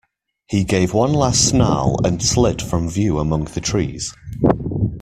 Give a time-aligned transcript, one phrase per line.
[0.49, 4.11] He gave one last snarl and slid from view among the trees.